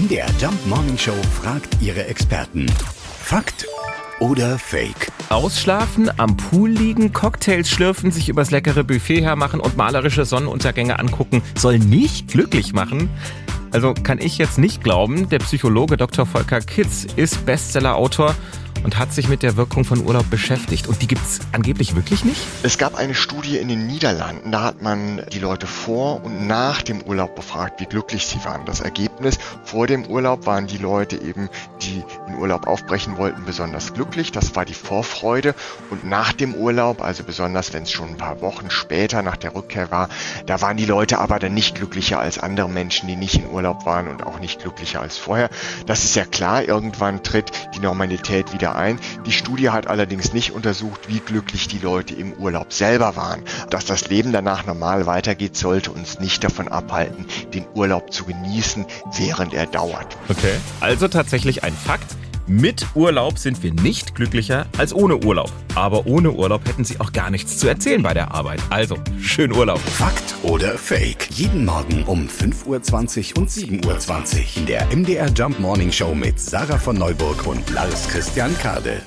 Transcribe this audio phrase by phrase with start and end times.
[0.00, 2.64] MDR Jump Morning Show fragt ihre Experten.
[3.18, 3.66] Fakt
[4.18, 5.12] oder Fake?
[5.28, 11.42] Ausschlafen, am Pool liegen, Cocktails schlürfen, sich übers leckere Buffet hermachen und malerische Sonnenuntergänge angucken
[11.54, 13.10] soll nicht glücklich machen?
[13.72, 16.24] Also kann ich jetzt nicht glauben, der Psychologe Dr.
[16.24, 18.34] Volker Kitz ist Bestsellerautor
[18.84, 20.86] und hat sich mit der Wirkung von Urlaub beschäftigt.
[20.86, 22.40] Und die gibt es angeblich wirklich nicht?
[22.62, 26.82] Es gab eine Studie in den Niederlanden, da hat man die Leute vor und nach
[26.82, 28.64] dem Urlaub befragt, wie glücklich sie waren.
[28.64, 31.48] Das Ergebnis, vor dem Urlaub waren die Leute eben,
[31.82, 34.32] die in Urlaub aufbrechen wollten, besonders glücklich.
[34.32, 35.54] Das war die Vorfreude.
[35.90, 39.54] Und nach dem Urlaub, also besonders wenn es schon ein paar Wochen später nach der
[39.54, 40.08] Rückkehr war,
[40.46, 43.86] da waren die Leute aber dann nicht glücklicher als andere Menschen, die nicht in Urlaub
[43.86, 45.50] waren und auch nicht glücklicher als vorher.
[45.86, 48.98] Das ist ja klar, irgendwann tritt die Normalität wieder ein.
[49.26, 53.42] Die Studie hat allerdings nicht untersucht, wie glücklich die Leute im Urlaub selber waren.
[53.70, 58.86] Dass das Leben danach normal weitergeht, sollte uns nicht davon abhalten, den Urlaub zu genießen,
[59.16, 60.16] während er dauert.
[60.28, 60.54] Okay.
[60.80, 62.19] Also tatsächlich ein Fakt.
[62.50, 65.52] Mit Urlaub sind wir nicht glücklicher als ohne Urlaub.
[65.76, 68.60] Aber ohne Urlaub hätten Sie auch gar nichts zu erzählen bei der Arbeit.
[68.70, 69.78] Also, schön Urlaub.
[69.78, 71.28] Fakt oder Fake?
[71.30, 76.40] Jeden Morgen um 5.20 Uhr und 7.20 Uhr in der MDR Jump Morning Show mit
[76.40, 79.00] Sarah von Neuburg und Lars Christian Kade.